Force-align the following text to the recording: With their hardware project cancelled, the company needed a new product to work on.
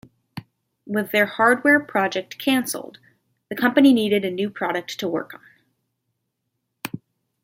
With 0.87 1.11
their 1.11 1.27
hardware 1.27 1.79
project 1.79 2.39
cancelled, 2.39 2.97
the 3.49 3.55
company 3.55 3.93
needed 3.93 4.25
a 4.25 4.31
new 4.31 4.49
product 4.49 4.99
to 4.99 5.07
work 5.07 5.35
on. 6.91 7.01